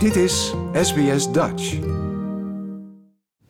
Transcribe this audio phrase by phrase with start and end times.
[0.00, 1.78] Dit is SBS Dutch.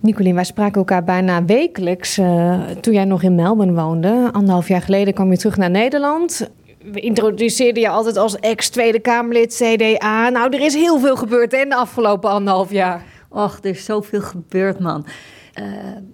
[0.00, 4.28] Nicolien, wij spraken elkaar bijna wekelijks uh, toen jij nog in Melbourne woonde.
[4.32, 6.50] Anderhalf jaar geleden kwam je terug naar Nederland.
[6.92, 10.28] We introduceerden je altijd als ex-Tweede Kamerlid CDA.
[10.28, 13.04] Nou, er is heel veel gebeurd hè, in de afgelopen anderhalf jaar.
[13.28, 15.06] Och, er is zoveel gebeurd, man.
[15.52, 15.66] Ik uh,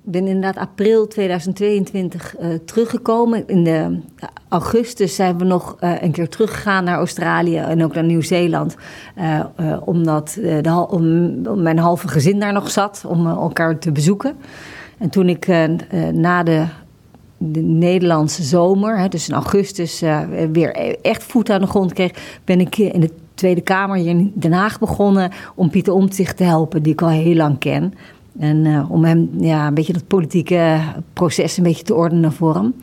[0.02, 3.46] ben inderdaad april 2022 uh, teruggekomen.
[3.46, 4.00] In de,
[4.48, 8.76] augustus zijn we nog uh, een keer teruggegaan naar Australië en ook naar Nieuw-Zeeland.
[9.84, 10.38] omdat
[10.88, 14.36] om, mijn halve gezin daar nog zat, om elkaar te bezoeken.
[14.98, 15.46] En toen ik
[16.12, 16.64] na de,
[17.36, 20.02] de, Nederlandse zomer, hè, dus in augustus,
[20.52, 24.32] weer echt voet aan de grond kreeg, ben ik in de Tweede Kamer hier in
[24.34, 27.94] Den Haag begonnen om Pieter Omtzigt te helpen, die ik al heel lang ken.
[28.38, 30.80] En uh, om hem ja, een beetje dat politieke
[31.12, 32.74] proces een beetje te ordenen voor hem.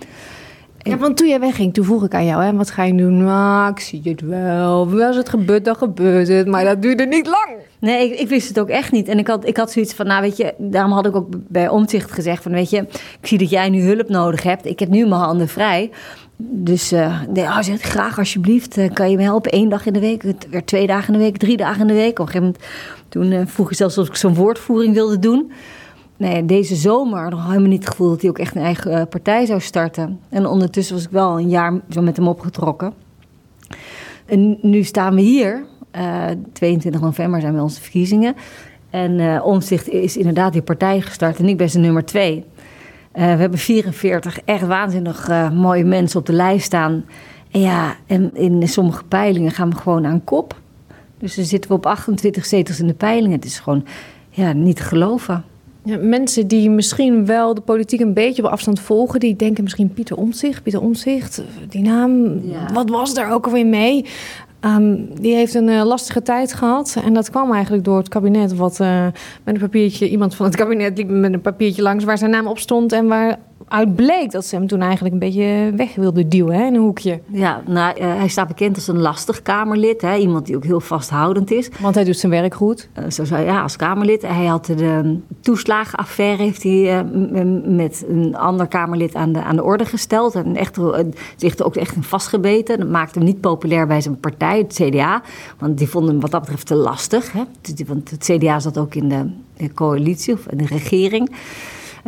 [0.78, 3.24] Ja, want toen jij wegging, toen vroeg ik aan jou, hè, wat ga je doen?
[3.24, 5.02] Nou, ik zie het wel.
[5.02, 6.48] Als het gebeurt, dan gebeurt het.
[6.48, 7.50] Maar dat duurde niet lang.
[7.80, 9.08] Nee, ik, ik, wist het ook echt niet.
[9.08, 11.70] En ik had, ik had zoiets van, nou weet je, daarom had ik ook bij
[11.70, 12.78] Omzicht gezegd van, weet je,
[13.22, 14.66] ik zie dat jij nu hulp nodig hebt.
[14.66, 15.92] Ik heb nu mijn handen vrij.
[16.38, 19.56] Dus uh, nee, oh, zegt, graag alsjeblieft, uh, kan je me helpen?
[19.56, 21.94] Eén dag in de week, weer twee dagen in de week, drie dagen in de
[21.94, 22.20] week.
[22.20, 22.64] Op een gegeven moment,
[23.10, 25.52] toen uh, vroeg je zelfs of ik zo'n woordvoering wilde doen.
[26.18, 29.46] Nee, deze zomer nog helemaal niet het gevoel dat hij ook echt een eigen partij
[29.46, 30.20] zou starten.
[30.30, 32.94] En ondertussen was ik wel een jaar zo met hem opgetrokken.
[34.26, 35.66] En nu staan we hier.
[36.54, 38.36] 22 november zijn bij onze verkiezingen.
[38.90, 42.46] En Omzicht is inderdaad die partij gestart en ik ben zijn nummer twee.
[43.18, 47.06] Uh, we hebben 44 echt waanzinnig uh, mooie mensen op de lijst staan.
[47.52, 50.60] En ja, en in sommige peilingen gaan we gewoon aan kop.
[51.18, 53.36] Dus dan zitten we op 28 zetels in de peilingen.
[53.36, 53.86] Het is gewoon
[54.30, 55.44] ja, niet te geloven.
[55.84, 59.94] Ja, mensen die misschien wel de politiek een beetje op afstand volgen, die denken misschien
[59.94, 62.74] Pieter Omtzigt, Pieter Omtzigt, die naam, ja.
[62.74, 64.06] wat was daar ook alweer mee?
[64.66, 66.98] Um, die heeft een uh, lastige tijd gehad.
[67.04, 68.56] En dat kwam eigenlijk door het kabinet.
[68.56, 69.06] Wat uh,
[69.44, 72.48] met een papiertje, iemand van het kabinet liep met een papiertje langs waar zijn naam
[72.48, 72.92] op stond.
[72.92, 76.66] En waar uit bleek dat ze hem toen eigenlijk een beetje weg wilde duwen hè,
[76.66, 77.20] in een hoekje.
[77.28, 80.02] Ja, nou, uh, hij staat bekend als een lastig Kamerlid.
[80.02, 81.70] Hè, iemand die ook heel vasthoudend is.
[81.80, 82.90] Want hij doet zijn werk goed.
[83.00, 84.22] Uh, zo zou ja, als Kamerlid.
[84.22, 89.64] Hij had de toeslagenaffaire heeft hij, uh, met een ander Kamerlid aan de, aan de
[89.64, 90.36] orde gesteld.
[90.36, 90.80] En echt,
[91.36, 92.80] zich er ook echt in vastgebeten.
[92.80, 95.22] Dat maakte hem niet populair bij zijn partij, het CDA.
[95.60, 97.32] Want die vonden hem wat dat betreft te lastig.
[97.32, 97.44] Hè.
[97.86, 101.30] Want het CDA zat ook in de, de coalitie of in de regering.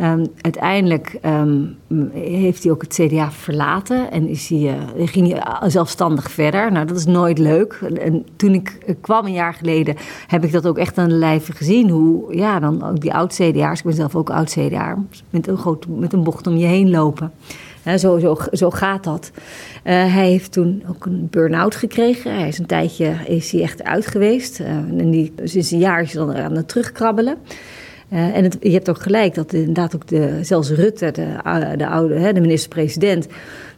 [0.00, 1.76] Um, uiteindelijk um,
[2.12, 6.72] heeft hij ook het CDA verlaten en is hij, uh, ging hij zelfstandig verder.
[6.72, 7.72] Nou, dat is nooit leuk.
[8.00, 11.52] En toen ik kwam een jaar geleden, heb ik dat ook echt aan de lijve
[11.52, 11.90] gezien.
[11.90, 14.98] Hoe, ja, dan ook die oud-CDA'ers, ik ben zelf ook oud-CDA,
[15.30, 17.32] met een, met een bocht om je heen lopen.
[17.96, 19.30] Zo, zo, gaat dat.
[19.34, 19.42] Uh,
[19.84, 22.34] hij heeft toen ook een burn-out gekregen.
[22.34, 24.60] Hij is een tijdje is hij echt uit geweest.
[24.60, 27.36] Uh, en die, sinds een jaar is hij dan aan het terugkrabbelen.
[28.12, 31.26] Uh, en het, je hebt ook gelijk dat inderdaad ook de, zelfs Rutte, de,
[31.76, 33.26] de oude, de minister-president,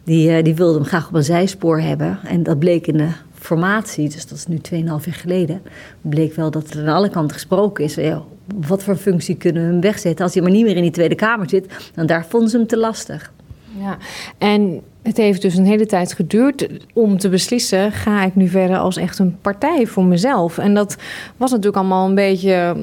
[0.05, 2.19] die, uh, die wilde hem graag op een zijspoor hebben.
[2.25, 5.63] En dat bleek in de formatie, dus dat is nu 2,5 jaar geleden,
[6.01, 7.99] bleek wel dat er aan alle kanten gesproken is.
[8.67, 10.25] Wat voor functie kunnen we hem wegzetten?
[10.25, 12.67] Als hij maar niet meer in die Tweede Kamer zit, dan daar vonden ze hem
[12.67, 13.33] te lastig.
[13.79, 13.97] Ja,
[14.39, 18.79] en het heeft dus een hele tijd geduurd om te beslissen: ga ik nu verder
[18.79, 20.59] als echt een partij voor mezelf?
[20.59, 20.97] En dat
[21.37, 22.77] was natuurlijk allemaal een beetje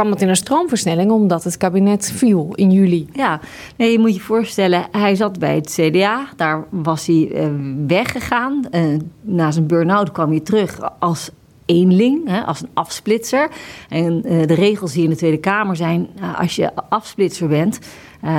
[0.00, 3.08] kwam het in een stroomversnelling omdat het kabinet viel in juli.
[3.12, 3.40] Ja,
[3.76, 6.28] nee, je moet je voorstellen, hij zat bij het CDA.
[6.36, 7.46] Daar was hij uh,
[7.86, 8.64] weggegaan.
[8.70, 11.30] Uh, na zijn burn-out kwam hij terug als
[11.66, 13.50] eenling, hè, als een afsplitser.
[13.88, 17.78] En uh, de regels hier in de Tweede Kamer zijn, als je afsplitser bent...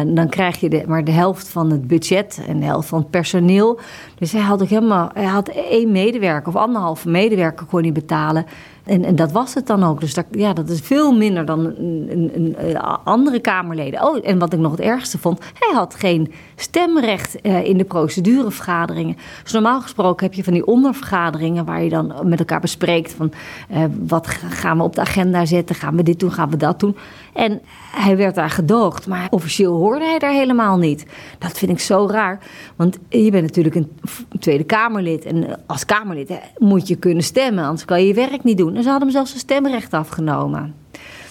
[0.05, 3.09] dan krijg je de, maar de helft van het budget en de helft van het
[3.09, 3.79] personeel.
[4.15, 8.45] Dus hij had ook helemaal, hij had één medewerker of anderhalve medewerker kon hij betalen.
[8.91, 9.99] En, en dat was het dan ook.
[9.99, 14.03] Dus dat, ja, dat is veel minder dan een, een, eh, andere Kamerleden.
[14.03, 17.83] Oh, en wat ik nog het ergste vond, hij had geen stemrecht uh, in de
[17.83, 19.17] procedurevergaderingen.
[19.43, 23.31] Dus normaal gesproken heb je van die ondervergaderingen waar je dan met elkaar bespreekt van
[23.71, 26.79] uh, wat gaan we op de agenda zetten, gaan we dit doen, gaan we dat
[26.79, 26.95] doen.
[27.33, 27.61] En
[27.91, 31.05] hij werd daar gedoogd, maar officieel hoorde hij daar helemaal niet.
[31.39, 32.39] Dat vind ik zo raar,
[32.75, 33.91] want je bent natuurlijk een
[34.39, 38.57] Tweede Kamerlid en als Kamerlid moet je kunnen stemmen, anders kan je je werk niet
[38.57, 38.80] doen.
[38.83, 40.75] Ze hadden hem zelfs zijn stemrecht afgenomen.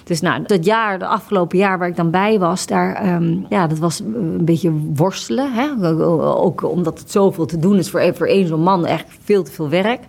[0.04, 3.66] Dus nou, dat jaar, de afgelopen jaar waar ik dan bij was, daar, um, ja,
[3.66, 5.52] dat was een beetje worstelen.
[5.52, 5.94] Hè?
[6.36, 9.52] Ook omdat het zoveel te doen is voor, voor één zo'n man, echt veel te
[9.52, 10.00] veel werk.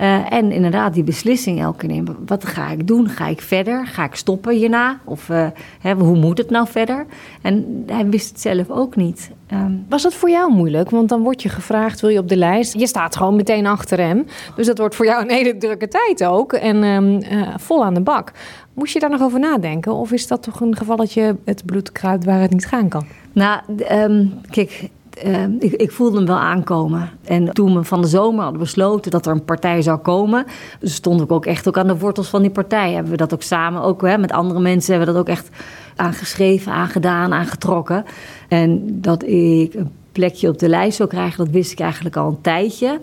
[0.00, 2.16] Uh, en inderdaad, die beslissing elke keer nemen.
[2.26, 3.08] Wat ga ik doen?
[3.08, 3.86] Ga ik verder?
[3.86, 4.98] Ga ik stoppen hierna?
[5.04, 5.46] Of uh,
[5.80, 7.06] hè, hoe moet het nou verder?
[7.42, 9.30] En hij wist het zelf ook niet.
[9.52, 10.90] Um, Was dat voor jou moeilijk?
[10.90, 12.78] Want dan word je gevraagd, wil je op de lijst?
[12.78, 14.26] Je staat gewoon meteen achter hem.
[14.56, 16.52] Dus dat wordt voor jou een hele drukke tijd ook.
[16.52, 18.32] En um, uh, vol aan de bak.
[18.74, 19.92] Moest je daar nog over nadenken?
[19.92, 23.06] Of is dat toch een gevalletje het bloed kruipt waar het niet gaan kan?
[23.32, 23.60] Nou,
[23.92, 24.88] um, kijk,
[25.24, 27.10] uh, ik, ik, voelde hem wel aankomen.
[27.24, 30.44] En toen we van de zomer hadden besloten dat er een partij zou komen,
[30.80, 32.92] dus stond ik ook echt ook aan de wortels van die partij.
[32.92, 35.48] Hebben we dat ook samen, ook hè, met andere mensen, hebben we dat ook echt
[35.96, 38.04] aangeschreven, aangedaan, aangetrokken.
[38.48, 42.28] En dat ik een plekje op de lijst zou krijgen, dat wist ik eigenlijk al
[42.28, 43.00] een tijdje.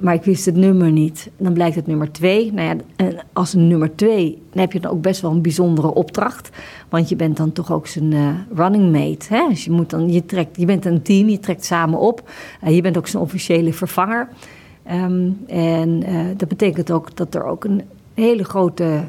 [0.00, 1.30] Maar ik wist het nummer niet.
[1.36, 2.52] Dan blijkt het nummer twee.
[2.52, 5.42] Nou ja, en als een nummer twee, dan heb je dan ook best wel een
[5.42, 6.50] bijzondere opdracht.
[6.88, 9.34] Want je bent dan toch ook zijn uh, running mate.
[9.34, 9.48] Hè?
[9.48, 12.30] Dus je, moet dan, je, trekt, je bent een team, je trekt samen op.
[12.64, 14.28] Uh, je bent ook zijn officiële vervanger.
[14.92, 17.82] Um, en uh, dat betekent ook dat er ook een
[18.14, 19.04] hele grote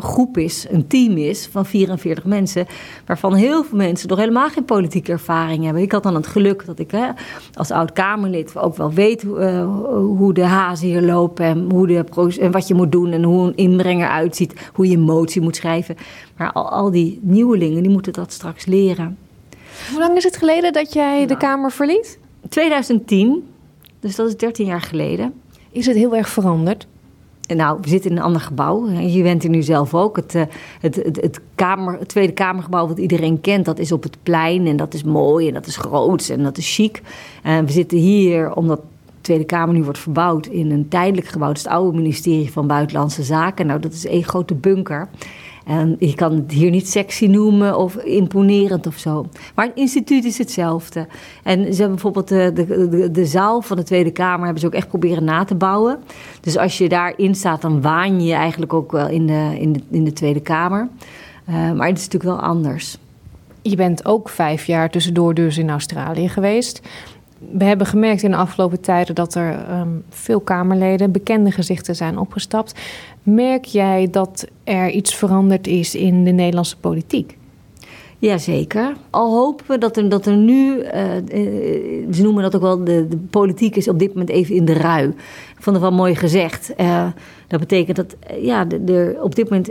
[0.00, 2.66] groep is, een team is van 44 mensen,
[3.06, 5.82] waarvan heel veel mensen nog helemaal geen politieke ervaring hebben.
[5.82, 7.08] Ik had dan het geluk dat ik hè,
[7.54, 9.64] als oud-Kamerlid ook wel weet uh,
[9.94, 12.04] hoe de hazen hier lopen en, hoe de
[12.40, 15.56] en wat je moet doen en hoe een inbrenger uitziet, hoe je een motie moet
[15.56, 15.96] schrijven.
[16.36, 19.18] Maar al, al die nieuwelingen, die moeten dat straks leren.
[19.90, 22.18] Hoe lang is het geleden dat jij nou, de Kamer verliet?
[22.48, 23.48] 2010,
[24.00, 25.34] dus dat is 13 jaar geleden.
[25.70, 26.86] Is het heel erg veranderd?
[27.46, 28.88] Nou, we zitten in een ander gebouw.
[28.90, 30.16] Je bent er nu zelf ook.
[30.16, 30.32] Het,
[30.80, 34.66] het, het, het, kamer, Tweede Kamergebouw, wat iedereen kent, dat is op het plein.
[34.66, 37.02] En dat is mooi en dat is groot en dat is chic.
[37.42, 41.48] En we zitten hier omdat de Tweede Kamer nu wordt verbouwd in een tijdelijk gebouw.
[41.48, 43.66] Het is het oude ministerie van Buitenlandse Zaken.
[43.66, 45.08] Nou, dat is één grote bunker.
[45.64, 49.26] En je kan het hier niet sexy noemen of imponerend of zo.
[49.54, 51.06] Maar het instituut is hetzelfde.
[51.42, 54.66] En ze hebben bijvoorbeeld de, de, de, de, zaal van de Tweede Kamer hebben ze
[54.66, 55.98] ook echt proberen na te bouwen.
[56.40, 59.80] Dus als je daarin staat, dan waan je eigenlijk ook wel in de, in de,
[59.90, 60.88] in de Tweede Kamer.
[61.48, 62.98] Uh, maar het is natuurlijk wel anders.
[63.62, 66.80] Je bent ook vijf jaar tussendoor dus in Australië geweest
[67.38, 72.18] we hebben gemerkt in de afgelopen tijden dat er um, veel Kamerleden, bekende gezichten zijn
[72.18, 72.80] opgestapt.
[73.22, 77.36] Merk jij dat er iets veranderd is in de Nederlandse politiek?
[78.18, 78.96] Jazeker.
[79.10, 80.90] Al hopen we dat er, dat er nu, uh,
[82.12, 84.72] ze noemen dat ook wel, de, de, politiek is op dit moment even in de
[84.72, 85.08] rui.
[85.56, 86.72] Ik vond het wel mooi gezegd.
[86.80, 87.06] Uh,
[87.48, 89.70] dat betekent dat ja, de, op dit moment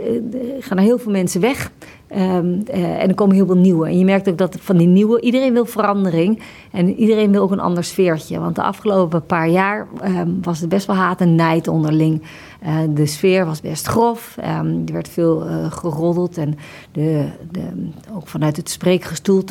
[0.58, 1.70] gaan er heel veel mensen weg.
[2.18, 3.86] Um, uh, en er komen heel veel nieuwe.
[3.86, 6.42] En je merkt ook dat van die nieuwe, iedereen wil verandering.
[6.72, 8.38] En iedereen wil ook een ander sfeertje.
[8.38, 12.22] Want de afgelopen paar jaar um, was het best wel haat en nijd onderling.
[12.66, 14.36] Uh, de sfeer was best grof.
[14.38, 16.38] Um, er werd veel uh, geroddeld.
[16.38, 16.54] En
[16.92, 19.42] de, de, ook vanuit het spreekgestoel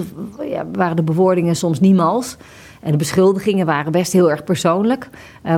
[0.49, 2.37] ja, waren de bewoordingen soms niemals.
[2.81, 5.09] En de beschuldigingen waren best heel erg persoonlijk.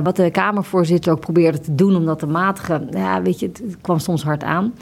[0.02, 2.88] Wat de Kamervoorzitter ook probeerde te doen om dat te matigen.
[2.90, 4.72] Ja, weet je, het kwam soms hard aan.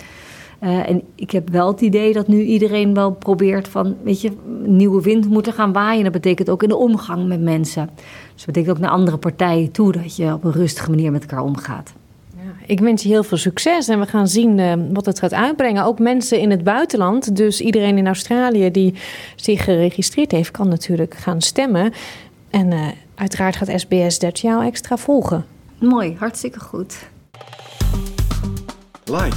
[0.64, 4.32] Uh, en ik heb wel het idee dat nu iedereen wel probeert van, weet je,
[4.64, 6.04] nieuwe wind moeten gaan waaien.
[6.04, 7.90] Dat betekent ook in de omgang met mensen.
[7.94, 11.20] Dus dat betekent ook naar andere partijen toe dat je op een rustige manier met
[11.22, 11.92] elkaar omgaat.
[12.36, 15.32] Ja, ik wens je heel veel succes en we gaan zien uh, wat het gaat
[15.32, 15.84] uitbrengen.
[15.84, 18.94] Ook mensen in het buitenland, dus iedereen in Australië die
[19.36, 21.92] zich geregistreerd heeft, kan natuurlijk gaan stemmen.
[22.50, 25.44] En uh, uiteraard gaat SBS 30 jou extra volgen.
[25.78, 26.96] Mooi, hartstikke goed.
[29.04, 29.36] Like,